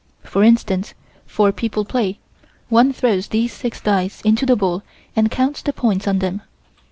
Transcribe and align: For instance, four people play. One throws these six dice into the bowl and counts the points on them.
For 0.23 0.43
instance, 0.43 0.95
four 1.27 1.51
people 1.51 1.85
play. 1.85 2.17
One 2.69 2.91
throws 2.91 3.27
these 3.27 3.53
six 3.53 3.79
dice 3.79 4.19
into 4.21 4.47
the 4.47 4.55
bowl 4.55 4.81
and 5.15 5.29
counts 5.29 5.61
the 5.61 5.73
points 5.73 6.07
on 6.07 6.17
them. 6.17 6.41